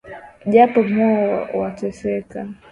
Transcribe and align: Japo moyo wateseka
Japo 0.53 0.79
moyo 0.93 1.31
wateseka 1.59 2.39